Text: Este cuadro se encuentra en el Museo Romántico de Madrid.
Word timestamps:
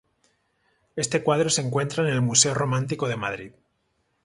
Este 0.95 1.21
cuadro 1.21 1.51
se 1.51 1.61
encuentra 1.61 2.01
en 2.03 2.09
el 2.11 2.21
Museo 2.23 2.55
Romántico 2.55 3.07
de 3.07 3.17
Madrid. 3.17 3.51